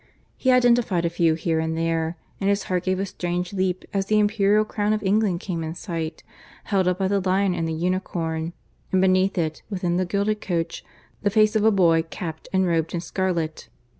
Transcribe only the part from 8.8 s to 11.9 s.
and beneath it, within the gilded coach, the face of a